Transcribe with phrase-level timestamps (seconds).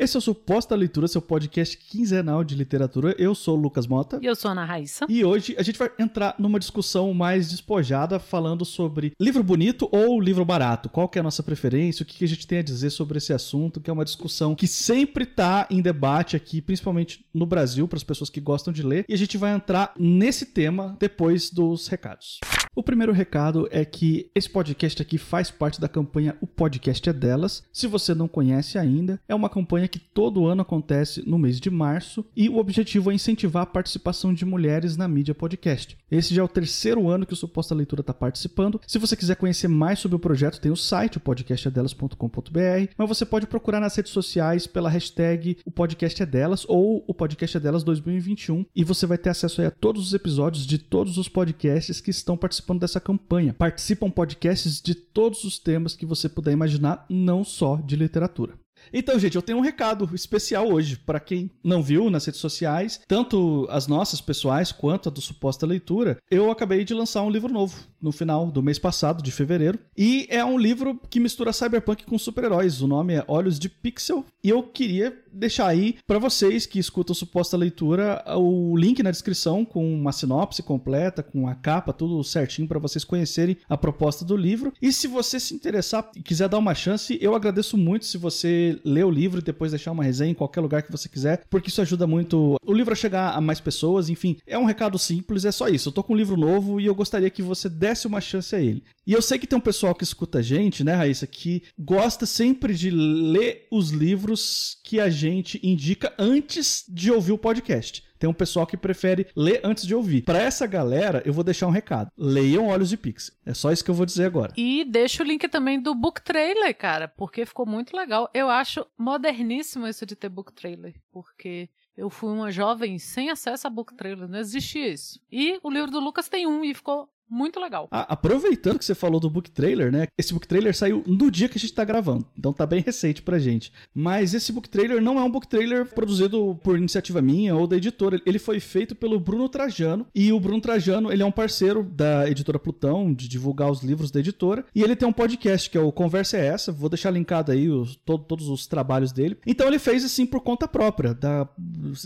[0.00, 3.14] Esse é o Suposta Leitura, seu podcast quinzenal de literatura.
[3.18, 4.18] Eu sou o Lucas Mota.
[4.22, 5.04] E eu sou a Ana Raíssa.
[5.06, 10.18] E hoje a gente vai entrar numa discussão mais despojada, falando sobre livro bonito ou
[10.18, 10.88] livro barato.
[10.88, 13.34] Qual que é a nossa preferência, o que a gente tem a dizer sobre esse
[13.34, 17.98] assunto, que é uma discussão que sempre está em debate aqui, principalmente no Brasil, para
[17.98, 19.04] as pessoas que gostam de ler.
[19.06, 22.40] E a gente vai entrar nesse tema depois dos recados.
[22.72, 27.12] O primeiro recado é que esse podcast aqui faz parte da campanha O Podcast é
[27.12, 27.64] Delas.
[27.72, 31.68] Se você não conhece ainda, é uma campanha que todo ano acontece no mês de
[31.68, 35.98] março e o objetivo é incentivar a participação de mulheres na mídia podcast.
[36.08, 38.80] Esse já é o terceiro ano que o Suposta Leitura está participando.
[38.86, 43.26] Se você quiser conhecer mais sobre o projeto, tem o site, o podcastedelas.com.br, mas você
[43.26, 47.60] pode procurar nas redes sociais pela hashtag O Podcast é Delas ou O Podcast é
[47.60, 52.00] Delas 2021 e você vai ter acesso a todos os episódios de todos os podcasts
[52.00, 53.54] que estão participando participando dessa campanha.
[53.54, 58.54] Participam podcasts de todos os temas que você puder imaginar, não só de literatura.
[58.92, 63.00] Então, gente, eu tenho um recado especial hoje para quem não viu nas redes sociais,
[63.06, 66.18] tanto as nossas pessoais quanto a do Suposta Leitura.
[66.30, 70.26] Eu acabei de lançar um livro novo no final do mês passado, de fevereiro, e
[70.30, 72.80] é um livro que mistura cyberpunk com super-heróis.
[72.80, 77.14] O nome é Olhos de Pixel, e eu queria deixar aí para vocês que escutam
[77.14, 82.66] Suposta Leitura o link na descrição com uma sinopse completa, com a capa, tudo certinho
[82.66, 84.72] para vocês conhecerem a proposta do livro.
[84.80, 88.69] E se você se interessar e quiser dar uma chance, eu agradeço muito se você
[88.84, 91.68] ler o livro e depois deixar uma resenha em qualquer lugar que você quiser, porque
[91.68, 94.08] isso ajuda muito o livro a chegar a mais pessoas.
[94.08, 95.88] Enfim, é um recado simples, é só isso.
[95.88, 98.60] Eu tô com um livro novo e eu gostaria que você desse uma chance a
[98.60, 98.82] ele.
[99.10, 102.24] E eu sei que tem um pessoal que escuta a gente, né, Raíssa, que gosta
[102.24, 108.04] sempre de ler os livros que a gente indica antes de ouvir o podcast.
[108.20, 110.22] Tem um pessoal que prefere ler antes de ouvir.
[110.22, 112.08] Para essa galera, eu vou deixar um recado.
[112.16, 113.34] Leiam Olhos de Pixel.
[113.44, 114.52] É só isso que eu vou dizer agora.
[114.56, 118.30] E deixa o link também do book trailer, cara, porque ficou muito legal.
[118.32, 123.66] Eu acho moderníssimo isso de ter book trailer, porque eu fui uma jovem sem acesso
[123.66, 125.20] a book trailer, não existia isso.
[125.32, 127.88] E o livro do Lucas tem um e ficou muito legal.
[127.90, 130.08] Ah, aproveitando que você falou do book trailer, né?
[130.18, 133.22] Esse book trailer saiu no dia que a gente tá gravando, então tá bem recente
[133.22, 133.72] pra gente.
[133.94, 137.76] Mas esse book trailer não é um book trailer produzido por iniciativa minha ou da
[137.76, 138.20] editora.
[138.26, 142.28] Ele foi feito pelo Bruno Trajano e o Bruno Trajano, ele é um parceiro da
[142.28, 145.80] editora Plutão de divulgar os livros da editora e ele tem um podcast que é
[145.80, 146.72] o Conversa é essa.
[146.72, 149.38] Vou deixar linkado aí os, todo, todos os trabalhos dele.
[149.46, 151.14] Então ele fez assim por conta própria.
[151.14, 151.48] Da,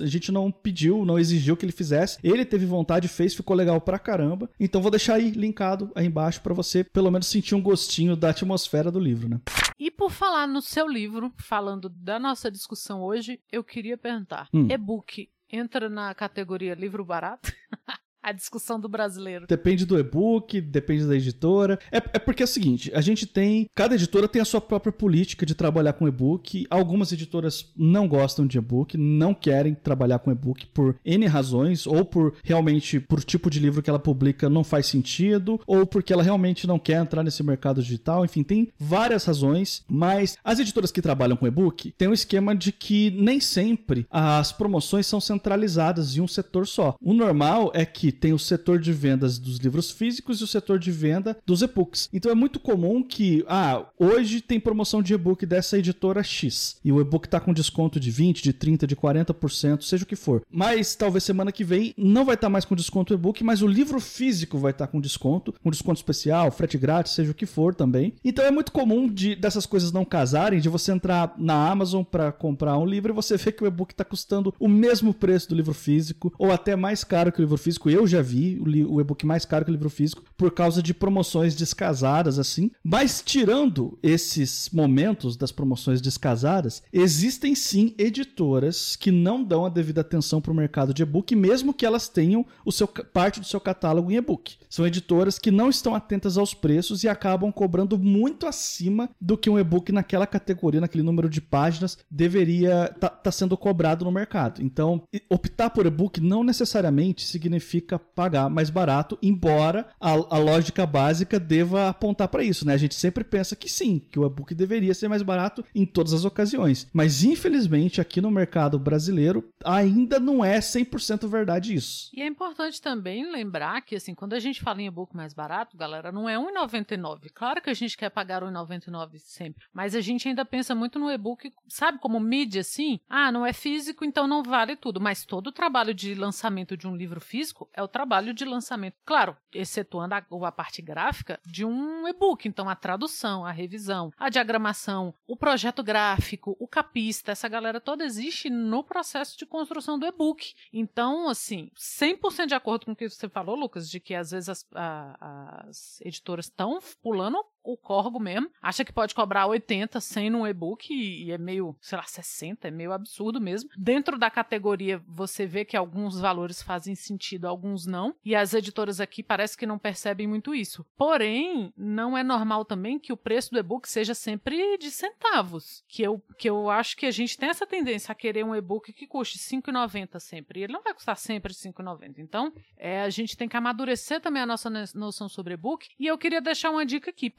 [0.00, 2.18] a gente não pediu, não exigiu que ele fizesse.
[2.22, 4.50] Ele teve vontade, fez, ficou legal pra caramba.
[4.58, 8.16] Então vou deixar deixar aí linkado aí embaixo para você pelo menos sentir um gostinho
[8.16, 9.40] da atmosfera do livro, né?
[9.78, 14.68] E por falar no seu livro, falando da nossa discussão hoje, eu queria perguntar: hum.
[14.70, 17.52] e-book entra na categoria livro barato?
[18.24, 19.46] a discussão do brasileiro.
[19.46, 21.78] Depende do e-book, depende da editora.
[21.92, 23.68] É, é, porque é o seguinte: a gente tem.
[23.74, 26.66] Cada editora tem a sua própria política de trabalhar com e-book.
[26.70, 32.04] Algumas editoras não gostam de e-book, não querem trabalhar com e-book por N razões, ou
[32.04, 36.22] por realmente por tipo de livro que ela publica não faz sentido, ou porque ela
[36.22, 38.24] realmente não quer entrar nesse mercado digital.
[38.24, 42.72] Enfim, tem várias razões, mas as editoras que trabalham com e-book têm um esquema de
[42.72, 46.94] que nem sempre as promoções são centralizadas em um setor só.
[47.02, 50.78] O normal é que tem o setor de vendas dos livros físicos e o setor
[50.78, 52.08] de venda dos e-books.
[52.12, 56.92] Então é muito comum que, ah, hoje tem promoção de e-book dessa editora X e
[56.92, 60.42] o e-book tá com desconto de 20, de 30, de 40%, seja o que for.
[60.50, 63.66] Mas talvez semana que vem não vai estar tá mais com desconto e-book, mas o
[63.66, 67.46] livro físico vai estar tá com desconto, com desconto especial, frete grátis, seja o que
[67.46, 68.14] for também.
[68.24, 72.32] Então é muito comum de dessas coisas não casarem, de você entrar na Amazon para
[72.32, 75.54] comprar um livro e você vê que o e-book está custando o mesmo preço do
[75.54, 77.90] livro físico ou até mais caro que o livro físico.
[77.90, 81.54] Eu já vi o, e-book mais caro que o livro físico por causa de promoções
[81.54, 82.70] descasadas, assim.
[82.82, 90.00] Mas tirando esses momentos das promoções descasadas, existem sim editoras que não dão a devida
[90.00, 93.60] atenção para o mercado de e-book, mesmo que elas tenham o seu, parte do seu
[93.60, 94.56] catálogo em e-book.
[94.68, 99.50] São editoras que não estão atentas aos preços e acabam cobrando muito acima do que
[99.50, 104.12] um e-book naquela categoria, naquele número de páginas, deveria estar tá, tá sendo cobrado no
[104.12, 104.62] mercado.
[104.62, 111.38] Então, optar por e-book não necessariamente significa pagar mais barato, embora a, a lógica básica
[111.38, 112.74] deva apontar para isso, né?
[112.74, 116.12] A gente sempre pensa que sim, que o e-book deveria ser mais barato em todas
[116.12, 116.88] as ocasiões.
[116.92, 122.10] Mas infelizmente aqui no mercado brasileiro ainda não é 100% verdade isso.
[122.12, 125.76] E é importante também lembrar que assim, quando a gente fala em e-book mais barato,
[125.76, 127.30] galera, não é 1,99.
[127.34, 131.10] Claro que a gente quer pagar 1,99 sempre, mas a gente ainda pensa muito no
[131.10, 133.00] e-book, sabe, como mídia assim?
[133.08, 136.86] Ah, não é físico, então não vale tudo, mas todo o trabalho de lançamento de
[136.86, 138.96] um livro físico é o trabalho de lançamento.
[139.04, 142.46] Claro, excetuando a, a parte gráfica de um e-book.
[142.46, 148.04] Então, a tradução, a revisão, a diagramação, o projeto gráfico, o capista, essa galera toda
[148.04, 150.54] existe no processo de construção do e-book.
[150.72, 154.48] Então, assim, 100% de acordo com o que você falou, Lucas, de que às vezes
[154.48, 160.30] as, a, as editoras estão pulando o corgo mesmo, acha que pode cobrar 80, 100
[160.30, 163.70] num e-book e, é meio, sei lá, 60, é meio absurdo mesmo.
[163.76, 169.00] Dentro da categoria, você vê que alguns valores fazem sentido, alguns não, e as editoras
[169.00, 170.84] aqui parece que não percebem muito isso.
[170.96, 176.02] Porém, não é normal também que o preço do e-book seja sempre de centavos, que
[176.02, 179.06] eu, que eu acho que a gente tem essa tendência a querer um e-book que
[179.06, 182.18] custe 5,90 sempre, e ele não vai custar sempre 5,90.
[182.18, 186.18] Então, é, a gente tem que amadurecer também a nossa noção sobre e-book, e eu
[186.18, 187.30] queria deixar uma dica aqui,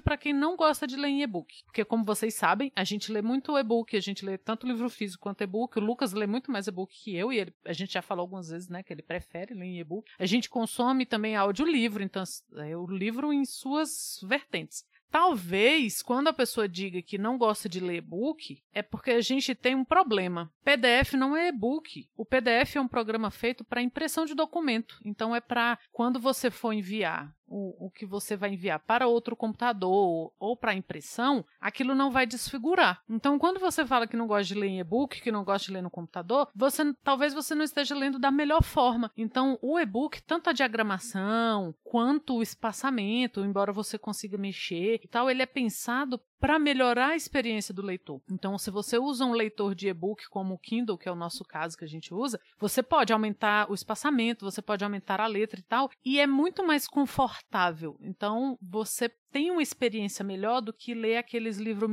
[0.00, 1.62] para quem não gosta de ler em e-book.
[1.64, 5.22] Porque, como vocês sabem, a gente lê muito e-book, a gente lê tanto livro físico
[5.22, 5.78] quanto e-book.
[5.78, 8.48] O Lucas lê muito mais e-book que eu, e ele, a gente já falou algumas
[8.48, 10.10] vezes, né, que ele prefere ler em e-book.
[10.18, 12.22] A gente consome também audiolivro, então
[12.56, 14.84] é o livro em suas vertentes.
[15.10, 19.54] Talvez, quando a pessoa diga que não gosta de ler e-book, é porque a gente
[19.54, 20.52] tem um problema.
[20.62, 22.06] PDF não é e-book.
[22.14, 25.00] O PDF é um programa feito para impressão de documento.
[25.04, 29.34] Então, é para quando você for enviar o, o que você vai enviar para outro
[29.34, 33.02] computador ou para impressão, aquilo não vai desfigurar.
[33.08, 35.72] Então, quando você fala que não gosta de ler em e-book, que não gosta de
[35.72, 39.10] ler no computador, você talvez você não esteja lendo da melhor forma.
[39.16, 45.30] Então, o e-book, tanto a diagramação quanto o espaçamento, embora você consiga mexer e tal,
[45.30, 48.20] ele é pensado para melhorar a experiência do leitor.
[48.30, 51.44] Então, se você usa um leitor de e-book como o Kindle, que é o nosso
[51.44, 55.58] caso que a gente usa, você pode aumentar o espaçamento, você pode aumentar a letra
[55.58, 57.96] e tal, e é muito mais confortável.
[58.00, 61.88] Então, você tem uma experiência melhor do que ler aqueles livros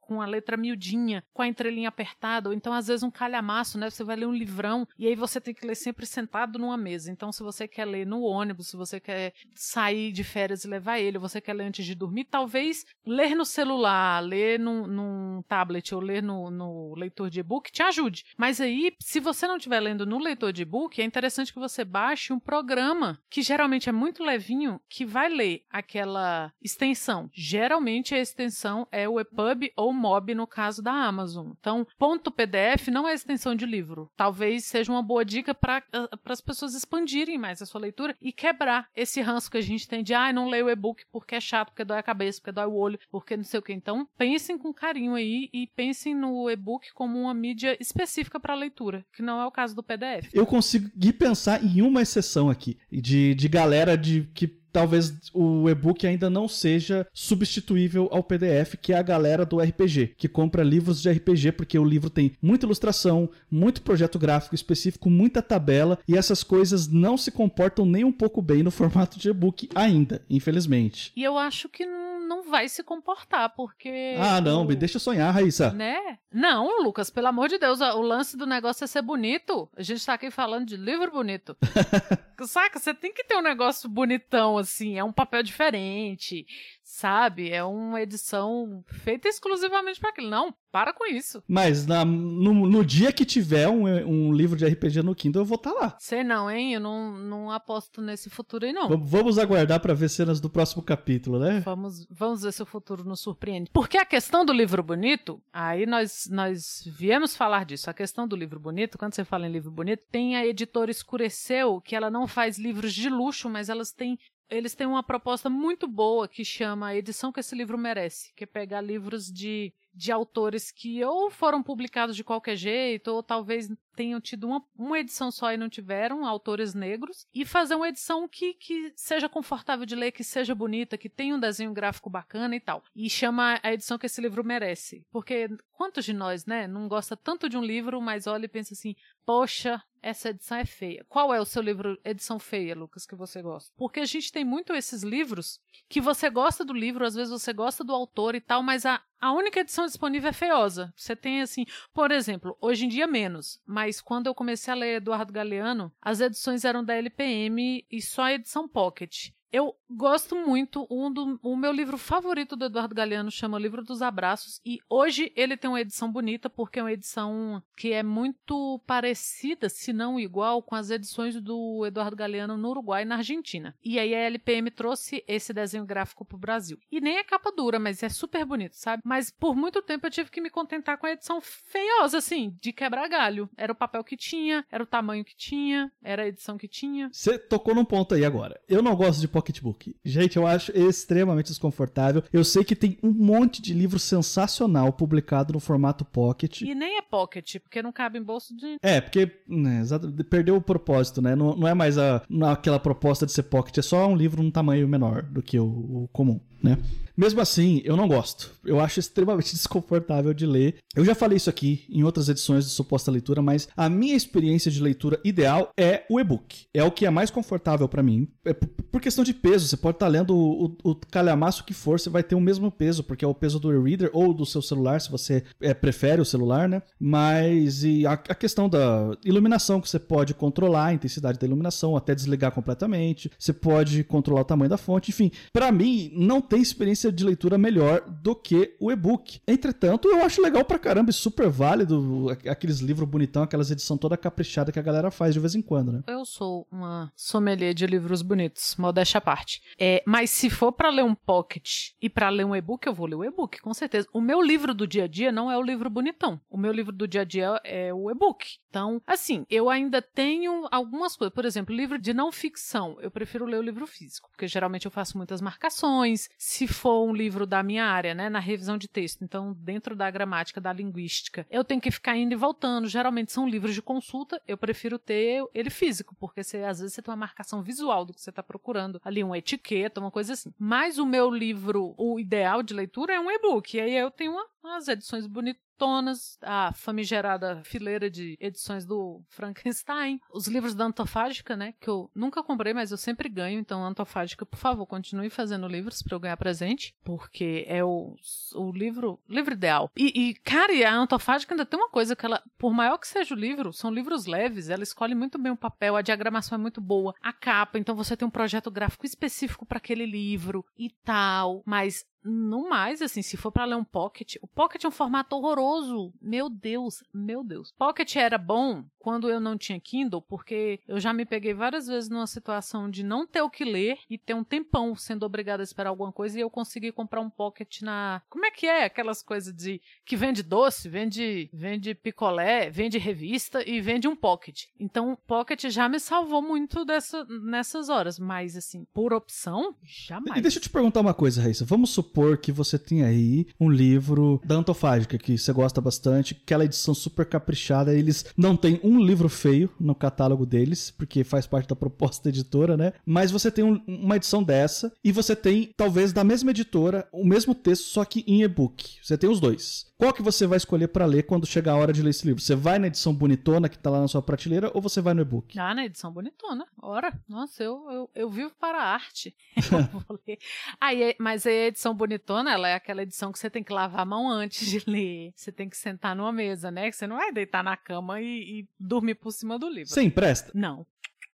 [0.00, 3.88] com a letra miudinha, com a entrelinha apertada, ou então às vezes um calhamaço, né?
[3.88, 7.10] Você vai ler um livrão e aí você tem que ler sempre sentado numa mesa.
[7.10, 10.98] Então, se você quer ler no ônibus, se você quer sair de férias e levar
[10.98, 15.94] ele, você quer ler antes de dormir, talvez ler no celular, ler num, num tablet
[15.94, 18.24] ou ler no, no leitor de e-book te ajude.
[18.36, 21.84] Mas aí, se você não estiver lendo no leitor de e-book, é interessante que você
[21.84, 27.30] baixe um programa que geralmente é muito levinho, que vai ler aquela extensão.
[27.32, 31.50] Geralmente a extensão é o EPUB ou MOB no caso da Amazon.
[31.60, 34.10] Então, ponto .pdf não é extensão de livro.
[34.16, 35.82] Talvez seja uma boa dica para
[36.24, 40.02] as pessoas expandirem mais a sua leitura e quebrar esse ranço que a gente tem
[40.02, 42.66] de ah, não leio o e-book porque é chato, porque dói a cabeça, porque dói
[42.66, 43.72] o olho, porque não sei o que.
[43.72, 49.04] Então, pensem com carinho aí e pensem no e-book como uma mídia específica para leitura,
[49.12, 50.30] que não é o caso do PDF.
[50.32, 56.06] Eu consegui pensar em uma exceção aqui, de, de galera de que talvez o e-book
[56.06, 61.00] ainda não seja substituível ao PDF, que é a galera do RPG, que compra livros
[61.00, 66.16] de RPG, porque o livro tem muita ilustração, muito projeto gráfico específico, muita tabela, e
[66.16, 71.12] essas coisas não se comportam nem um pouco bem no formato de e-book ainda, infelizmente.
[71.16, 71.86] E eu acho que
[72.30, 74.14] não vai se comportar, porque.
[74.16, 75.72] Ah, não, me deixa sonhar, Raíssa.
[75.72, 76.18] Né?
[76.32, 79.68] Não, Lucas, pelo amor de Deus, o lance do negócio é ser bonito.
[79.76, 81.56] A gente tá aqui falando de livro bonito.
[82.46, 82.78] Saca?
[82.78, 86.46] Você tem que ter um negócio bonitão, assim, é um papel diferente
[86.90, 87.50] sabe?
[87.50, 90.28] É uma edição feita exclusivamente para aquilo.
[90.28, 91.42] Não, para com isso.
[91.46, 95.46] Mas na, no, no, dia que tiver um, um, livro de RPG no Kindle, eu
[95.46, 95.96] vou estar tá lá.
[95.98, 96.74] Sei não, hein?
[96.74, 98.88] Eu não, não aposto nesse futuro aí, não.
[98.88, 101.60] V vamos aguardar para ver cenas do próximo capítulo, né?
[101.60, 103.70] Vamos, vamos ver se o futuro nos surpreende.
[103.72, 107.88] Porque a questão do livro bonito, aí nós, nós viemos falar disso.
[107.88, 111.80] A questão do livro bonito, quando você fala em livro bonito, tem a editora Escureceu,
[111.80, 114.18] que ela não faz livros de luxo, mas elas têm
[114.50, 118.44] eles têm uma proposta muito boa que chama a edição que esse livro merece, que
[118.44, 123.68] é pegar livros de, de autores que ou foram publicados de qualquer jeito, ou talvez
[123.94, 128.28] tenham tido uma, uma edição só e não tiveram, autores negros, e fazer uma edição
[128.28, 132.56] que, que seja confortável de ler, que seja bonita, que tenha um desenho gráfico bacana
[132.56, 132.82] e tal.
[132.94, 135.04] E chama a edição que esse livro merece.
[135.10, 138.74] Porque quantos de nós, né, não gosta tanto de um livro, mas olha e pensa
[138.74, 141.04] assim, poxa, essa edição é feia.
[141.08, 143.72] Qual é o seu livro edição feia, Lucas, que você gosta?
[143.76, 147.52] Porque a gente tem muito esses livros que você gosta do livro, às vezes você
[147.52, 150.92] gosta do autor e tal, mas a, a única edição disponível é feiosa.
[150.96, 154.96] Você tem assim, por exemplo, hoje em dia menos, mas quando eu comecei a ler
[154.96, 159.30] Eduardo Galeano, as edições eram da LPM e só a edição Pocket.
[159.52, 164.00] Eu gosto muito, um do, o meu livro favorito do Eduardo Galeano chama Livro dos
[164.00, 168.80] Abraços, e hoje ele tem uma edição bonita, porque é uma edição que é muito
[168.86, 173.74] parecida, se não igual, com as edições do Eduardo Galeano no Uruguai e na Argentina.
[173.82, 176.78] E aí a LPM trouxe esse desenho gráfico pro Brasil.
[176.90, 179.02] E nem é capa dura, mas é super bonito, sabe?
[179.04, 182.72] Mas por muito tempo eu tive que me contentar com a edição feiosa, assim, de
[182.72, 183.50] quebrar galho.
[183.56, 187.08] Era o papel que tinha, era o tamanho que tinha, era a edição que tinha.
[187.12, 188.60] Você tocou num ponto aí agora.
[188.68, 189.96] Eu não gosto de pocketbook.
[190.04, 192.22] Gente, eu acho extremamente desconfortável.
[192.32, 196.60] Eu sei que tem um monte de livro sensacional publicado no formato pocket.
[196.60, 198.76] E nem é pocket, porque não cabe em bolso de.
[198.82, 199.82] É, porque né,
[200.28, 201.34] perdeu o propósito, né?
[201.34, 204.50] Não, não é mais a, aquela proposta de ser pocket, é só um livro num
[204.50, 206.78] tamanho menor do que o, o comum né?
[207.20, 208.50] Mesmo assim, eu não gosto.
[208.64, 210.76] Eu acho extremamente desconfortável de ler.
[210.96, 214.70] Eu já falei isso aqui em outras edições de suposta leitura, mas a minha experiência
[214.70, 216.64] de leitura ideal é o e-book.
[216.72, 218.26] É o que é mais confortável para mim.
[218.44, 221.72] É por questão de peso, você pode estar tá lendo o, o, o, calhamaço que
[221.72, 224.44] for, você vai ter o mesmo peso, porque é o peso do e-reader ou do
[224.44, 226.82] seu celular, se você é, prefere o celular, né?
[226.98, 231.96] Mas e a, a questão da iluminação, que você pode controlar a intensidade da iluminação,
[231.96, 233.30] até desligar completamente.
[233.38, 235.30] Você pode controlar o tamanho da fonte, enfim.
[235.52, 239.40] Para mim, não tem experiência de leitura melhor do que o e-book.
[239.46, 244.16] Entretanto, eu acho legal pra caramba e super válido aqueles livros bonitão, aquelas edições toda
[244.16, 246.02] caprichada que a galera faz de vez em quando, né?
[246.08, 249.62] Eu sou uma sommelier de livros bonitos, modéstia à parte.
[249.78, 253.06] É, mas se for para ler um pocket e para ler um e-book, eu vou
[253.06, 254.08] ler o e-book, com certeza.
[254.12, 256.40] O meu livro do dia a dia não é o livro bonitão.
[256.50, 258.58] O meu livro do dia a dia é o e-book.
[258.68, 261.32] Então, assim, eu ainda tenho algumas coisas.
[261.32, 264.90] Por exemplo, livro de não ficção, eu prefiro ler o livro físico, porque geralmente eu
[264.90, 269.22] faço muitas marcações, se for um livro da minha área, né, na revisão de texto,
[269.22, 272.88] então dentro da gramática, da linguística, eu tenho que ficar indo e voltando.
[272.88, 277.02] Geralmente são livros de consulta, eu prefiro ter ele físico, porque você, às vezes você
[277.02, 280.50] tem uma marcação visual do que você está procurando, ali uma etiqueta, uma coisa assim.
[280.58, 284.32] Mas o meu livro, o ideal de leitura é um e-book, e aí eu tenho
[284.32, 290.84] uma, umas edições bonitas tonas, a famigerada fileira de edições do Frankenstein, os livros da
[290.84, 295.30] Antofágica, né, que eu nunca comprei, mas eu sempre ganho, então Antofágica, por favor, continue
[295.30, 298.14] fazendo livros para eu ganhar presente, porque é o,
[298.54, 299.90] o livro, livro ideal.
[299.96, 303.08] E, e, cara, e a Antofágica ainda tem uma coisa que ela, por maior que
[303.08, 306.60] seja o livro, são livros leves, ela escolhe muito bem o papel, a diagramação é
[306.60, 310.90] muito boa, a capa, então você tem um projeto gráfico específico para aquele livro e
[311.02, 314.92] tal, mas no mais, assim, se for para ler um Pocket, o Pocket é um
[314.92, 316.12] formato horroroso.
[316.20, 317.72] Meu Deus, meu Deus.
[317.72, 322.10] Pocket era bom quando eu não tinha Kindle, porque eu já me peguei várias vezes
[322.10, 325.64] numa situação de não ter o que ler e ter um tempão sendo obrigada a
[325.64, 328.20] esperar alguma coisa e eu consegui comprar um Pocket na.
[328.28, 328.84] Como é que é?
[328.84, 329.80] Aquelas coisas de.
[330.04, 334.64] que vende doce, vende, vende picolé, vende revista e vende um Pocket.
[334.78, 340.38] Então, o Pocket já me salvou muito dessa, nessas horas, mas assim, por opção, jamais.
[340.38, 341.64] E deixa eu te perguntar uma coisa, Raíssa.
[341.64, 346.38] Vamos supor supor que você tem aí um livro da Antofágica, que você gosta bastante,
[346.42, 351.46] aquela edição super caprichada, eles não têm um livro feio no catálogo deles, porque faz
[351.46, 352.92] parte da proposta da editora, né?
[353.06, 357.24] Mas você tem um, uma edição dessa e você tem, talvez, da mesma editora, o
[357.24, 358.98] mesmo texto, só que em e-book.
[359.02, 359.89] Você tem os dois.
[360.00, 362.40] Qual que você vai escolher para ler quando chegar a hora de ler esse livro?
[362.40, 365.20] Você vai na edição bonitona que tá lá na sua prateleira ou você vai no
[365.20, 365.58] e-book?
[365.58, 366.66] Ah, na edição bonitona.
[366.80, 369.36] Ora, nossa, eu, eu, eu vivo para a arte.
[369.92, 370.38] vou ler.
[370.80, 374.04] Aí, mas a edição bonitona, ela é aquela edição que você tem que lavar a
[374.06, 375.34] mão antes de ler.
[375.36, 376.90] Você tem que sentar numa mesa, né?
[376.90, 379.92] Que você não vai deitar na cama e, e dormir por cima do livro.
[379.92, 380.50] Você empresta?
[380.54, 380.86] Não.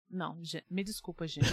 [0.09, 0.39] Não,
[0.71, 1.51] me desculpa, gente.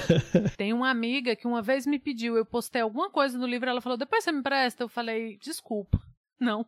[0.57, 3.81] Tem uma amiga que uma vez me pediu, eu postei alguma coisa no livro, ela
[3.81, 4.83] falou, depois você me empresta?
[4.83, 5.99] Eu falei, desculpa.
[6.39, 6.67] Não.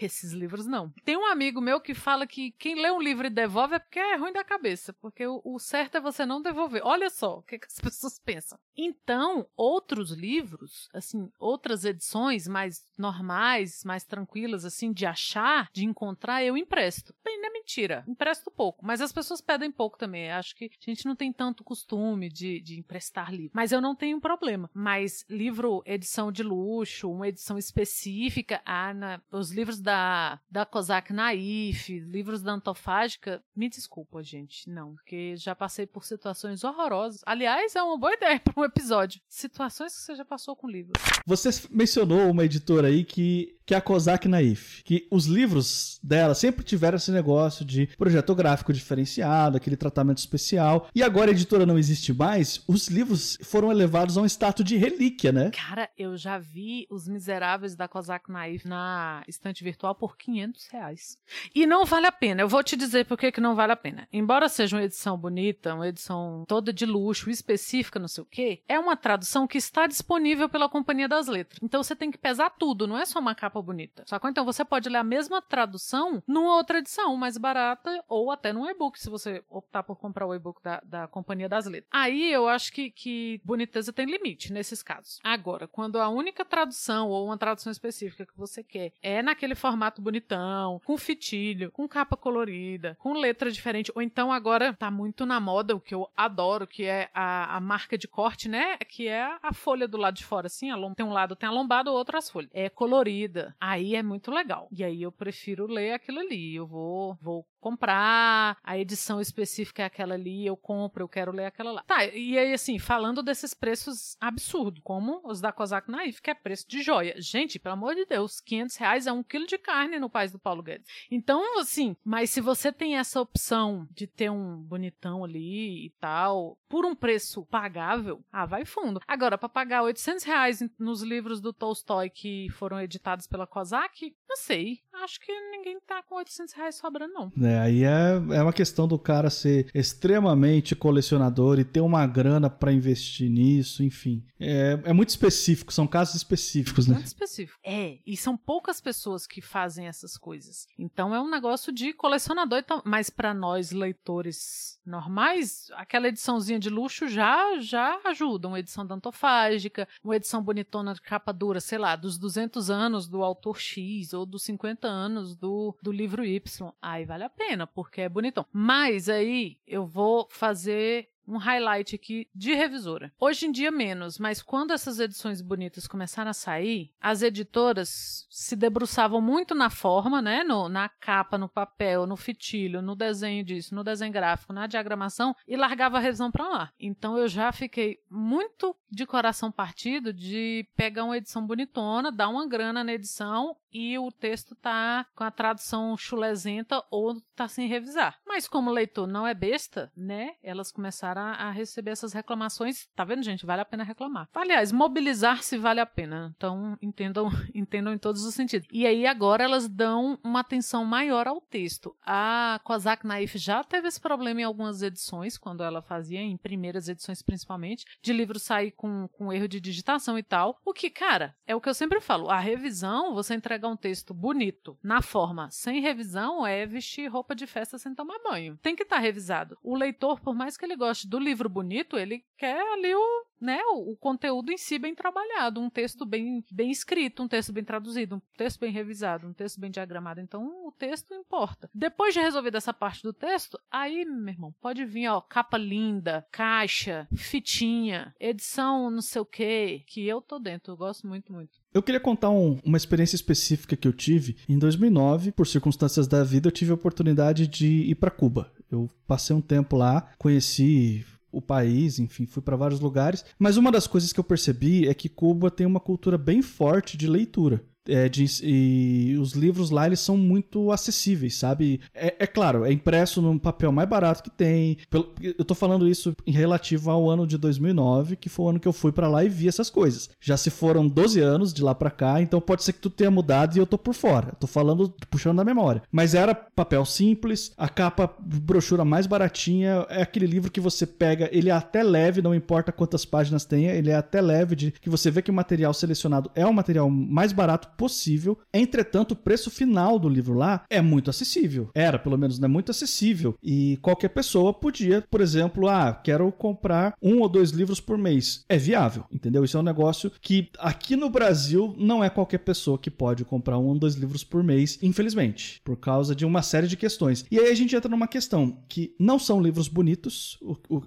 [0.00, 0.92] Esses livros não.
[1.04, 3.98] Tem um amigo meu que fala que quem lê um livro e devolve é porque
[3.98, 6.82] é ruim da cabeça, porque o, o certo é você não devolver.
[6.84, 8.58] Olha só o que, que, as pessoas pensam.
[8.76, 16.42] Então, outros livros, assim, outras edições mais normais, mais tranquilas, assim, de achar, de encontrar,
[16.44, 17.14] eu empresto.
[17.24, 20.30] Bem, não é mentira, empresto pouco, mas as pessoas pedem pouco também.
[20.30, 23.52] Acho que a gente não tem tanto costume de, de emprestar livro.
[23.54, 24.70] Mas eu não tenho problema.
[24.72, 31.12] Mas livro, edição de luxo, uma edição específica, ah, na, os livros da, da Kozak
[31.12, 37.20] Naif, livros da Antofágica, me desculpa, gente, não, porque já passei por situações horrorosas.
[37.26, 39.20] Aliás, é uma boa ideia para um episódio.
[39.28, 41.02] Situações que você já passou com livros.
[41.26, 44.82] Você mencionou uma editora aí que que é a Kozak Naif.
[44.82, 50.88] Que os livros dela sempre tiveram esse negócio de projeto gráfico diferenciado, aquele tratamento especial.
[50.94, 54.78] E agora a editora não existe mais, os livros foram elevados a um status de
[54.78, 55.50] relíquia, né?
[55.50, 61.18] Cara, eu já vi Os Miseráveis da Kozak Naif na estante virtual por 500 reais.
[61.54, 62.40] E não vale a pena.
[62.40, 64.08] Eu vou te dizer por que, não vale a pena.
[64.10, 68.62] Embora seja uma edição bonita, uma edição toda de luxo, específica, não sei o quê,
[68.66, 71.60] é uma tradução que está disponível pela Companhia das Letras.
[71.62, 74.04] Então você tem que pesar tudo, não é só uma capa bonita.
[74.06, 78.30] Só que então você pode ler a mesma tradução numa outra edição mais barata ou
[78.30, 81.88] até num e-book, se você optar por comprar o e-book da, da Companhia das Letras.
[81.92, 85.18] Aí eu acho que, que boniteza tem limite nesses casos.
[85.24, 90.02] Agora, quando a única tradução ou uma tradução específica que você quer é naquele formato
[90.02, 95.40] bonitão, com fitilho, com capa colorida, com letra diferente, ou então agora tá muito na
[95.40, 98.76] moda o que eu adoro, que é a, a marca de corte, né?
[98.78, 101.90] Que é a folha do lado de fora, assim, tem um lado tem a lombada,
[101.90, 102.50] o outro as folhas.
[102.52, 103.47] É colorida.
[103.60, 104.68] Aí é muito legal.
[104.70, 106.54] E aí eu prefiro ler aquilo ali.
[106.54, 111.46] Eu vou, vou comprar, a edição específica é aquela ali, eu compro, eu quero ler
[111.46, 111.82] aquela lá.
[111.82, 116.34] Tá, e aí assim, falando desses preços absurdos, como os da Kozak Naif, que é
[116.34, 117.14] preço de joia.
[117.18, 120.38] Gente, pelo amor de Deus, 500 reais é um quilo de carne no país do
[120.38, 120.86] Paulo Guedes.
[121.10, 126.56] Então, assim, mas se você tem essa opção de ter um bonitão ali e tal,
[126.68, 129.00] por um preço pagável, ah, vai fundo.
[129.06, 134.36] Agora, para pagar 800 reais nos livros do Tolstói que foram editados pela Kozak, não
[134.36, 134.80] sei.
[135.02, 137.32] Acho que ninguém tá com 800 reais sobrando, não.
[137.46, 142.50] É, aí é, é uma questão do cara ser extremamente colecionador e ter uma grana
[142.50, 144.24] para investir nisso, enfim.
[144.40, 146.94] É, é muito específico, são casos específicos, né?
[146.94, 147.58] Muito específico.
[147.64, 150.66] É, e são poucas pessoas que fazem essas coisas.
[150.78, 156.70] Então é um negócio de colecionador, então, mas para nós leitores normais, aquela ediçãozinha de
[156.70, 158.48] luxo já já ajuda.
[158.48, 163.22] Uma edição dantofágica, uma edição bonitona de capa dura, sei lá, dos 200 anos do
[163.28, 166.72] autor X ou dos 50 anos do, do livro Y.
[166.80, 168.44] Aí vale a pena, porque é bonitão.
[168.52, 173.12] Mas aí eu vou fazer um highlight aqui de revisora.
[173.20, 178.56] Hoje em dia menos, mas quando essas edições bonitas começaram a sair, as editoras se
[178.56, 183.74] debruçavam muito na forma, né, no, na capa, no papel, no fitilho, no desenho disso,
[183.74, 186.72] no desenho gráfico, na diagramação e largava a revisão para lá.
[186.80, 192.48] Então eu já fiquei muito de coração partido de pegar uma edição bonitona, dar uma
[192.48, 198.18] grana na edição e o texto tá com a tradução chulezenta ou tá sem revisar.
[198.26, 200.34] Mas como o leitor não é besta, né?
[200.42, 202.88] Elas começaram a, receber essas reclamações.
[202.94, 203.46] Tá vendo, gente?
[203.46, 204.28] Vale a pena reclamar.
[204.34, 206.32] Aliás, mobilizar-se vale a pena.
[206.36, 208.68] Então, entendam, entendam em todos os sentidos.
[208.70, 211.96] E aí agora elas dão uma atenção maior ao texto.
[212.04, 216.88] A Kozak Naif já teve esse problema em algumas edições, quando ela fazia, em primeiras
[216.88, 220.58] edições principalmente, de livro sair com, com erro de digitação e tal.
[220.64, 222.30] O que, cara, é o que eu sempre falo.
[222.30, 227.46] A revisão, você entrega um texto bonito na forma sem revisão é vestir roupa de
[227.46, 228.58] festa sem tomar banho.
[228.62, 229.58] Tem que estar tá revisado.
[229.62, 233.60] O leitor, por mais que ele goste do livro bonito, ele quer ali o né,
[233.66, 237.64] o, o, conteúdo em si bem trabalhado, um texto bem, bem escrito, um texto bem
[237.64, 240.20] traduzido, um texto bem revisado, um texto bem diagramado.
[240.20, 241.70] Então, o texto importa.
[241.72, 246.26] Depois de resolver essa parte do texto, aí, meu irmão, pode vir, ó, capa linda,
[246.30, 251.60] caixa, fitinha, edição não sei o que, que eu tô dentro, eu gosto muito, muito.
[251.74, 254.36] Eu queria contar um, uma experiência específica que eu tive.
[254.48, 258.50] Em 2009, por circunstâncias da vida, eu tive a oportunidade de ir para Cuba.
[258.70, 263.24] Eu passei um tempo lá, conheci o país, enfim, fui para vários lugares.
[263.38, 266.96] Mas uma das coisas que eu percebi é que Cuba tem uma cultura bem forte
[266.96, 267.62] de leitura.
[267.88, 271.80] É, de, e os livros lá eles são muito acessíveis, sabe?
[271.94, 274.76] É, é, claro, é impresso num papel mais barato que tem.
[275.20, 278.68] Eu tô falando isso em relativo ao ano de 2009, que foi o ano que
[278.68, 280.10] eu fui para lá e vi essas coisas.
[280.20, 283.10] Já se foram 12 anos de lá para cá, então pode ser que tu tenha
[283.10, 284.34] mudado e eu tô por fora.
[284.38, 285.82] Tô falando, puxando da memória.
[285.90, 291.28] Mas era papel simples, a capa brochura mais baratinha, é aquele livro que você pega,
[291.32, 294.90] ele é até leve, não importa quantas páginas tenha, ele é até leve de que
[294.90, 298.36] você vê que o material selecionado é o material mais barato possível.
[298.52, 301.70] Entretanto, o preço final do livro lá é muito acessível.
[301.72, 303.38] Era, pelo menos, né, muito acessível.
[303.40, 308.44] E qualquer pessoa podia, por exemplo, ah, quero comprar um ou dois livros por mês.
[308.48, 309.44] É viável, entendeu?
[309.44, 313.58] Isso é um negócio que aqui no Brasil não é qualquer pessoa que pode comprar
[313.58, 317.24] um ou dois livros por mês, infelizmente, por causa de uma série de questões.
[317.30, 320.36] E aí a gente entra numa questão que não são livros bonitos,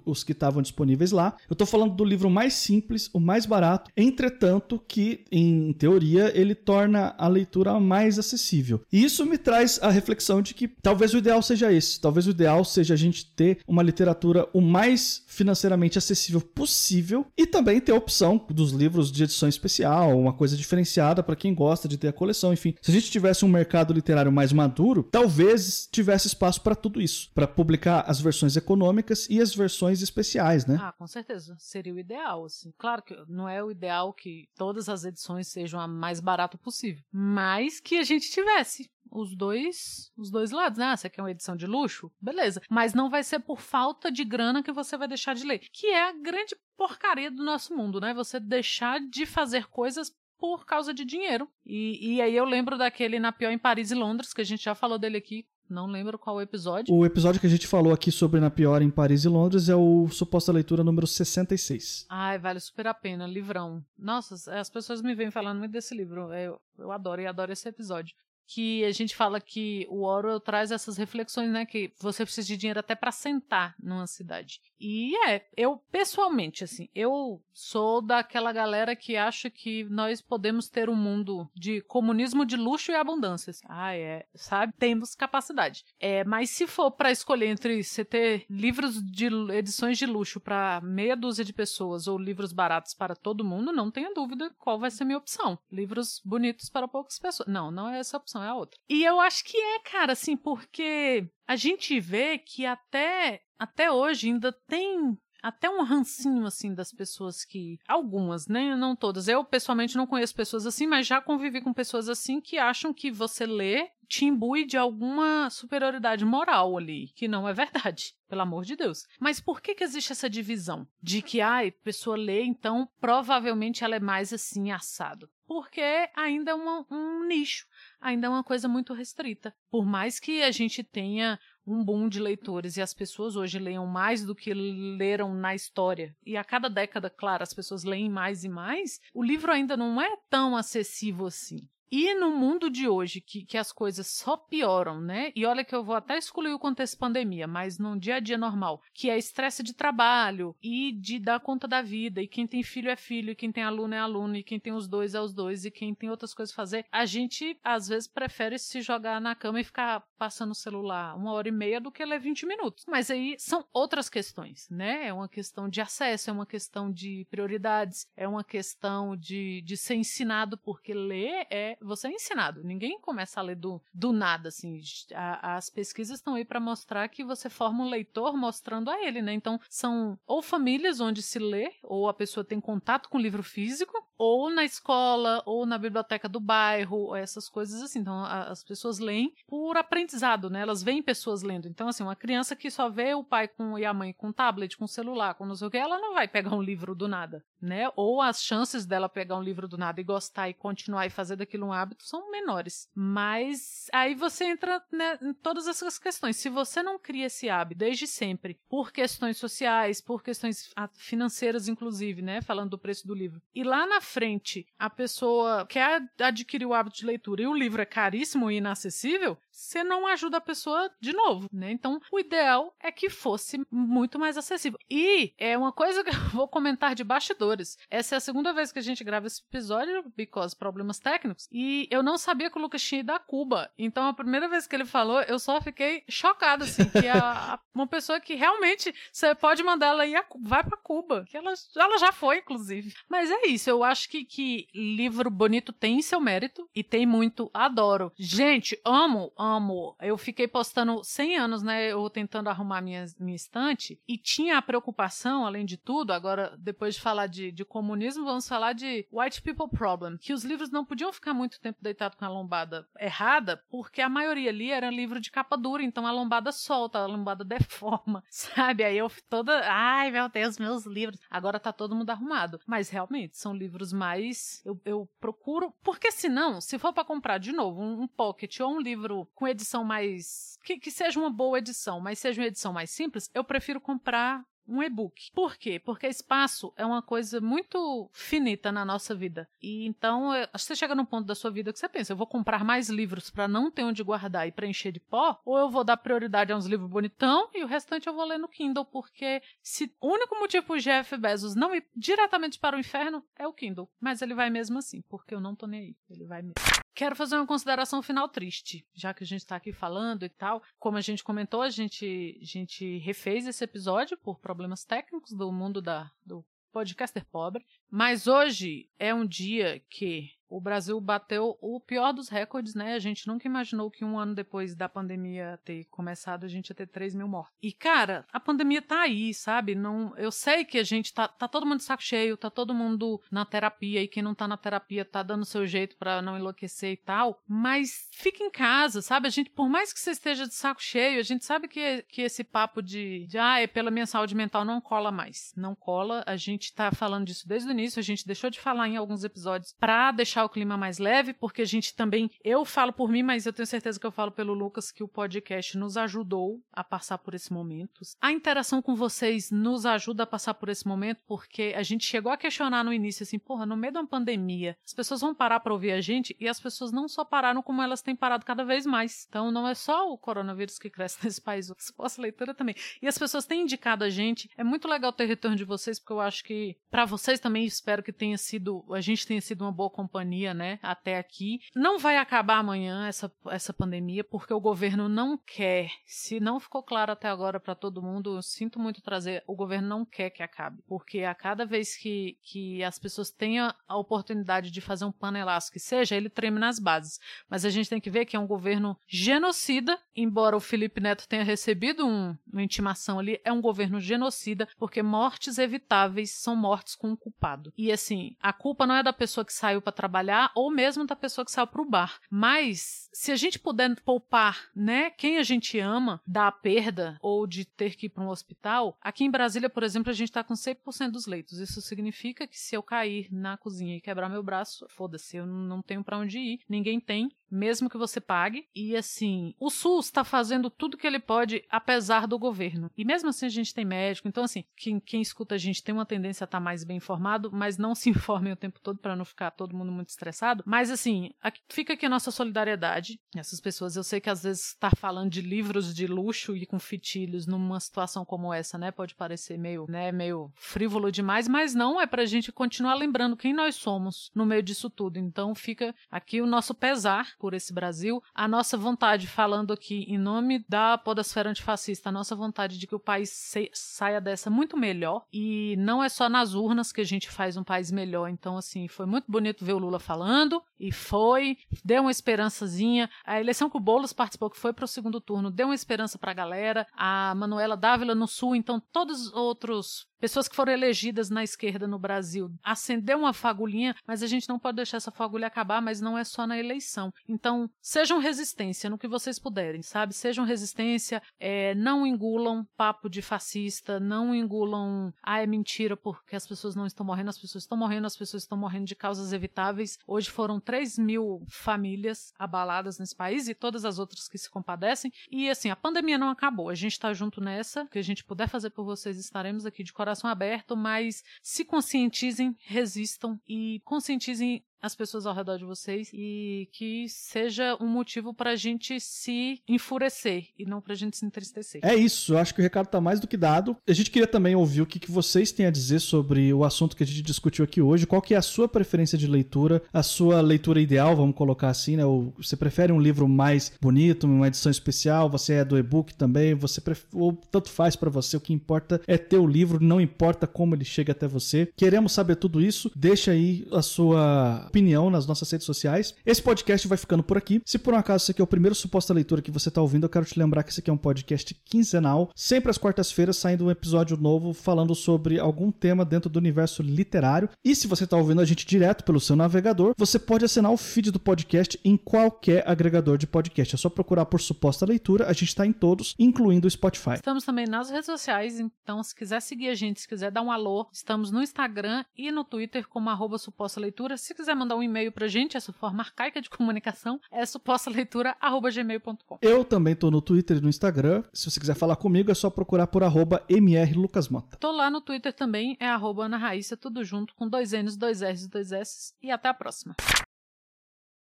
[0.04, 1.34] os que estavam disponíveis lá.
[1.48, 6.54] Eu tô falando do livro mais simples, o mais barato, entretanto, que em teoria ele
[6.54, 8.80] torna torna a leitura mais acessível.
[8.92, 12.00] E isso me traz a reflexão de que talvez o ideal seja esse.
[12.00, 17.46] Talvez o ideal seja a gente ter uma literatura o mais financeiramente acessível possível e
[17.46, 21.86] também ter a opção dos livros de edição especial, uma coisa diferenciada para quem gosta
[21.86, 22.74] de ter a coleção, enfim.
[22.82, 27.30] Se a gente tivesse um mercado literário mais maduro, talvez tivesse espaço para tudo isso,
[27.32, 30.78] para publicar as versões econômicas e as versões especiais, né?
[30.80, 31.54] Ah, com certeza.
[31.58, 32.72] Seria o ideal, assim.
[32.76, 36.71] Claro que não é o ideal que todas as edições sejam a mais barato possível,
[37.12, 40.86] mas que a gente tivesse os dois, os dois lados, né?
[40.86, 42.10] Ah, você quer uma edição de luxo?
[42.20, 42.62] Beleza.
[42.70, 45.58] Mas não vai ser por falta de grana que você vai deixar de ler.
[45.58, 48.14] Que é a grande porcaria do nosso mundo, né?
[48.14, 51.48] Você deixar de fazer coisas por causa de dinheiro.
[51.64, 54.64] E, e aí eu lembro daquele Na Pior em Paris e Londres, que a gente
[54.64, 56.94] já falou dele aqui, não lembro qual episódio.
[56.94, 59.76] O episódio que a gente falou aqui sobre Na Pior em Paris e Londres é
[59.76, 62.06] o Suposta Leitura número 66.
[62.08, 63.84] Ai, vale super a pena, livrão.
[63.98, 66.32] Nossa, as pessoas me vêm falando muito desse livro.
[66.32, 68.14] Eu, eu adoro e adoro esse episódio
[68.46, 71.64] que a gente fala que o Orwell traz essas reflexões, né?
[71.64, 74.60] Que você precisa de dinheiro até para sentar numa cidade.
[74.80, 80.90] E é, eu pessoalmente, assim, eu sou daquela galera que acha que nós podemos ter
[80.90, 83.52] um mundo de comunismo de luxo e abundância.
[83.68, 84.72] Ah, é, sabe?
[84.78, 85.84] Temos capacidade.
[86.00, 90.80] É, mas se for para escolher entre você ter livros de edições de luxo para
[90.82, 94.90] meia dúzia de pessoas ou livros baratos para todo mundo, não tenha dúvida qual vai
[94.90, 95.58] ser a minha opção.
[95.70, 97.48] Livros bonitos para poucas pessoas.
[97.48, 98.78] Não, não é essa opção, é a outra.
[98.88, 104.28] E eu acho que é, cara, assim, porque a gente vê que até até hoje
[104.28, 109.28] ainda tem até um rancinho assim das pessoas que algumas, né, não todas.
[109.28, 113.10] Eu pessoalmente não conheço pessoas assim, mas já convivi com pessoas assim que acham que
[113.10, 118.62] você lê te imbui de alguma superioridade moral ali, que não é verdade, pelo amor
[118.62, 119.06] de Deus.
[119.18, 123.96] Mas por que que existe essa divisão de que ai, pessoa lê, então provavelmente ela
[123.96, 125.30] é mais assim assado?
[125.46, 127.66] Porque ainda é uma, um nicho,
[127.98, 129.54] ainda é uma coisa muito restrita.
[129.70, 133.86] Por mais que a gente tenha um boom de leitores e as pessoas hoje leiam
[133.86, 138.44] mais do que leram na história, e a cada década, claro, as pessoas leem mais
[138.44, 141.68] e mais, o livro ainda não é tão acessível assim.
[141.94, 145.30] E no mundo de hoje, que, que as coisas só pioram, né?
[145.36, 148.38] E olha que eu vou até excluir o contexto pandemia, mas num dia a dia
[148.38, 152.62] normal, que é estresse de trabalho e de dar conta da vida, e quem tem
[152.62, 155.20] filho é filho, e quem tem aluno é aluno, e quem tem os dois é
[155.20, 158.80] os dois, e quem tem outras coisas a fazer, a gente às vezes prefere se
[158.80, 162.20] jogar na cama e ficar passando o celular uma hora e meia do que ler
[162.20, 162.86] 20 minutos.
[162.88, 165.08] Mas aí são outras questões, né?
[165.08, 169.76] É uma questão de acesso, é uma questão de prioridades, é uma questão de, de
[169.76, 172.62] ser ensinado, porque ler é você é ensinado.
[172.62, 174.80] Ninguém começa a ler do, do nada, assim.
[175.14, 179.22] A, as pesquisas estão aí para mostrar que você forma um leitor mostrando a ele,
[179.22, 179.32] né?
[179.32, 183.42] Então, são ou famílias onde se lê, ou a pessoa tem contato com o livro
[183.42, 183.92] físico,
[184.24, 187.98] ou na escola, ou na biblioteca do bairro, essas coisas assim.
[187.98, 190.60] Então, a, as pessoas leem por aprendizado, né?
[190.60, 191.66] Elas veem pessoas lendo.
[191.66, 194.76] Então, assim, uma criança que só vê o pai com, e a mãe com tablet,
[194.76, 197.44] com celular, com não sei o que, ela não vai pegar um livro do nada,
[197.60, 197.90] né?
[197.96, 201.34] Ou as chances dela pegar um livro do nada e gostar e continuar e fazer
[201.34, 202.88] daquilo um hábito são menores.
[202.94, 206.36] Mas aí você entra né, em todas essas questões.
[206.36, 212.22] Se você não cria esse hábito desde sempre, por questões sociais, por questões financeiras, inclusive,
[212.22, 212.40] né?
[212.40, 213.42] Falando do preço do livro.
[213.52, 217.80] E lá na frente, a pessoa quer adquirir o hábito de leitura e o livro
[217.80, 221.70] é caríssimo e inacessível, você não ajuda a pessoa de novo, né?
[221.70, 224.78] Então, o ideal é que fosse muito mais acessível.
[224.90, 227.76] E é uma coisa que eu vou comentar de bastidores.
[227.90, 231.86] Essa é a segunda vez que a gente grava esse episódio, because problemas técnicos, e
[231.90, 233.70] eu não sabia que o Lucas tinha ido a Cuba.
[233.78, 237.86] Então, a primeira vez que ele falou, eu só fiquei chocada, assim, que a, uma
[237.86, 241.98] pessoa que realmente você pode mandar ela ir a, vai para Cuba, que ela, ela
[241.98, 242.94] já foi, inclusive.
[243.08, 247.50] Mas é isso, eu acho que, que livro bonito tem seu mérito e tem muito,
[247.52, 248.12] adoro.
[248.16, 249.96] Gente, amo amo.
[250.00, 251.92] Eu fiquei postando 100 anos, né?
[251.92, 254.00] Eu tentando arrumar minha, minha estante.
[254.06, 258.48] E tinha a preocupação, além de tudo, agora, depois de falar de, de comunismo, vamos
[258.48, 260.16] falar de White People Problem.
[260.18, 264.08] Que os livros não podiam ficar muito tempo deitados com a lombada errada, porque a
[264.08, 268.84] maioria ali era livro de capa dura, então a lombada solta, a lombada deforma, sabe?
[268.84, 269.62] Aí eu toda.
[269.66, 271.18] Ai, meu Deus, meus livros.
[271.28, 272.60] Agora tá todo mundo arrumado.
[272.66, 274.60] Mas realmente, são livros mais.
[274.66, 275.72] Eu, eu procuro.
[275.82, 279.48] Porque senão, se for para comprar de novo um, um pocket ou um livro com
[279.48, 280.58] edição mais.
[280.62, 284.44] Que, que seja uma boa edição, mas seja uma edição mais simples, eu prefiro comprar
[284.66, 285.30] um e-book.
[285.32, 285.78] Por quê?
[285.78, 289.48] Porque espaço é uma coisa muito finita na nossa vida.
[289.60, 292.64] E então, você chega num ponto da sua vida que você pensa, eu vou comprar
[292.64, 295.96] mais livros para não ter onde guardar e preencher de pó, ou eu vou dar
[295.96, 299.94] prioridade a uns livros bonitão e o restante eu vou ler no Kindle, porque se
[300.00, 303.90] o único motivo pro Jeff Bezos não ir diretamente para o inferno é o Kindle.
[304.00, 305.96] Mas ele vai mesmo assim, porque eu não tô nem aí.
[306.10, 306.81] Ele vai mesmo.
[306.94, 310.62] Quero fazer uma consideração final triste, já que a gente está aqui falando e tal.
[310.78, 315.50] Como a gente comentou, a gente, a gente refez esse episódio por problemas técnicos do
[315.50, 317.64] mundo da, do podcaster pobre.
[317.90, 322.94] Mas hoje é um dia que o Brasil bateu o pior dos recordes, né?
[322.94, 326.76] A gente nunca imaginou que um ano depois da pandemia ter começado, a gente ia
[326.76, 327.56] ter 3 mil mortos.
[327.62, 329.74] E, cara, a pandemia tá aí, sabe?
[329.74, 332.74] Não, eu sei que a gente tá, tá todo mundo de saco cheio, tá todo
[332.74, 336.36] mundo na terapia, e quem não tá na terapia tá dando seu jeito para não
[336.36, 339.28] enlouquecer e tal, mas fica em casa, sabe?
[339.28, 342.20] A gente, por mais que você esteja de saco cheio, a gente sabe que, que
[342.20, 345.52] esse papo de, de ah, é pela minha saúde mental não cola mais.
[345.56, 348.86] Não cola, a gente tá falando disso desde o início, a gente deixou de falar
[348.86, 352.64] em alguns episódios pra deixar deixar o clima mais leve, porque a gente também, eu
[352.64, 355.76] falo por mim, mas eu tenho certeza que eu falo pelo Lucas que o podcast
[355.78, 358.00] nos ajudou a passar por esse momento.
[358.20, 362.32] A interação com vocês nos ajuda a passar por esse momento, porque a gente chegou
[362.32, 365.60] a questionar no início assim, porra, no meio de uma pandemia, as pessoas vão parar
[365.60, 368.64] para ouvir a gente e as pessoas não só pararam como elas têm parado cada
[368.64, 369.26] vez mais.
[369.28, 372.74] Então não é só o coronavírus que cresce nesse país, o suposta leitura também.
[373.00, 374.50] E as pessoas têm indicado a gente.
[374.56, 378.02] É muito legal ter retorno de vocês, porque eu acho que para vocês também espero
[378.02, 381.60] que tenha sido, a gente tenha sido uma boa companhia pandemia, né, até aqui.
[381.74, 385.90] Não vai acabar amanhã essa, essa pandemia, porque o governo não quer.
[386.06, 389.88] Se não ficou claro até agora para todo mundo, eu sinto muito trazer, o governo
[389.88, 390.82] não quer que acabe.
[390.86, 395.70] Porque a cada vez que, que as pessoas tenham a oportunidade de fazer um panelaço
[395.70, 397.20] que seja, ele treme nas bases.
[397.48, 401.28] Mas a gente tem que ver que é um governo genocida, embora o Felipe Neto
[401.28, 406.94] tenha recebido um, uma intimação ali, é um governo genocida, porque mortes evitáveis são mortes
[406.94, 407.72] com um culpado.
[407.76, 411.04] E assim, a culpa não é da pessoa que saiu para trabalhar trabalhar ou mesmo
[411.04, 412.20] da pessoa que saiu para o bar.
[412.30, 417.64] Mas se a gente puder poupar, né, quem a gente ama da perda ou de
[417.64, 420.54] ter que ir para um hospital, aqui em Brasília, por exemplo, a gente está com
[420.54, 421.58] 100% dos leitos.
[421.58, 425.82] Isso significa que se eu cair na cozinha e quebrar meu braço, foda-se, eu não
[425.82, 428.66] tenho para onde ir, ninguém tem, mesmo que você pague.
[428.74, 432.90] E assim, o SUS está fazendo tudo que ele pode, apesar do governo.
[432.96, 434.26] E mesmo assim a gente tem médico.
[434.26, 436.96] Então, assim, quem, quem escuta a gente tem uma tendência a estar tá mais bem
[436.96, 440.62] informado, mas não se informem o tempo todo para não ficar todo mundo muito estressado.
[440.66, 443.20] Mas assim, aqui, fica aqui a nossa solidariedade.
[443.36, 446.66] Essas pessoas, eu sei que às vezes estar tá falando de livros de luxo e
[446.66, 451.74] com fitilhos numa situação como essa, né, pode parecer meio, né, meio frívolo demais, mas
[451.74, 455.18] não, é pra gente continuar lembrando quem nós somos no meio disso tudo.
[455.18, 458.22] Então fica aqui o nosso pesar por esse Brasil.
[458.34, 462.94] A nossa vontade, falando aqui em nome da podosfera antifascista, a nossa vontade de que
[462.94, 465.24] o país saia dessa muito melhor.
[465.32, 468.28] E não é só nas urnas que a gente faz um país melhor.
[468.28, 473.08] Então, assim, foi muito bonito ver o Lula falando, e foi, deu uma esperançazinha.
[473.24, 476.18] A eleição que o Boulos participou, que foi para o segundo turno, deu uma esperança
[476.18, 476.86] para a galera.
[476.92, 481.84] A Manuela Dávila no Sul, então todos os outros pessoas que foram elegidas na esquerda
[481.88, 486.00] no Brasil acendeu uma fagulhinha, mas a gente não pode deixar essa fagulha acabar, mas
[486.00, 487.12] não é só na eleição.
[487.28, 490.14] Então, sejam resistência no que vocês puderem, sabe?
[490.14, 496.46] Sejam resistência, é, não engulam papo de fascista, não engulam, ah, é mentira porque as
[496.46, 499.81] pessoas não estão morrendo, as pessoas estão morrendo, as pessoas estão morrendo de causas evitáveis.
[500.06, 505.12] Hoje foram 3 mil famílias abaladas nesse país e todas as outras que se compadecem.
[505.30, 508.24] E assim, a pandemia não acabou, a gente está junto nessa, o que a gente
[508.24, 514.64] puder fazer por vocês, estaremos aqui de coração aberto, mas se conscientizem, resistam e conscientizem
[514.82, 520.48] as pessoas ao redor de vocês e que seja um motivo pra gente se enfurecer
[520.58, 521.80] e não pra gente se entristecer.
[521.84, 523.76] É isso, eu acho que o recado tá mais do que dado.
[523.86, 526.96] A gente queria também ouvir o que, que vocês têm a dizer sobre o assunto
[526.96, 528.06] que a gente discutiu aqui hoje.
[528.06, 531.96] Qual que é a sua preferência de leitura, a sua leitura ideal, vamos colocar assim,
[531.96, 532.04] né?
[532.04, 536.54] Ou você prefere um livro mais bonito, uma edição especial, você é do e-book também,
[536.54, 537.04] você pref...
[537.12, 540.74] ou tanto faz para você, o que importa é ter o livro, não importa como
[540.74, 541.68] ele chega até você.
[541.76, 546.14] Queremos saber tudo isso, deixa aí a sua opinião nas nossas redes sociais.
[546.24, 547.60] Esse podcast vai ficando por aqui.
[547.62, 550.04] Se por um acaso esse aqui é o primeiro suposta leitura que você está ouvindo,
[550.04, 553.66] eu quero te lembrar que esse aqui é um podcast quinzenal, sempre às quartas-feiras saindo
[553.66, 557.50] um episódio novo falando sobre algum tema dentro do universo literário.
[557.62, 560.76] E se você está ouvindo a gente direto pelo seu navegador, você pode assinar o
[560.78, 563.74] feed do podcast em qualquer agregador de podcast.
[563.74, 567.14] É só procurar por suposta leitura, a gente está em todos, incluindo o Spotify.
[567.16, 570.50] Estamos também nas redes sociais, então se quiser seguir a gente, se quiser dar um
[570.50, 574.16] alô, estamos no Instagram e no Twitter como arroba suposta leitura.
[574.16, 579.38] Se quiser mandar um e-mail pra gente, essa forma arcaica de comunicação é supostaleitura.gmail.com.
[579.42, 581.24] Eu também tô no Twitter e no Instagram.
[581.32, 584.56] Se você quiser falar comigo, é só procurar por arroba mrlucasmota.
[584.58, 588.22] Tô lá no Twitter também, é arroba Ana Raíssa, tudo junto, com dois N's, dois
[588.22, 589.14] R's e dois S.
[589.22, 589.96] E até a próxima.